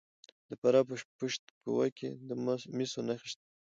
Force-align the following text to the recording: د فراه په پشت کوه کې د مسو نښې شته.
د 0.49 0.51
فراه 0.61 0.87
په 0.89 0.95
پشت 1.19 1.43
کوه 1.63 1.85
کې 1.97 2.09
د 2.27 2.29
مسو 2.75 2.99
نښې 3.07 3.27
شته. 3.31 3.45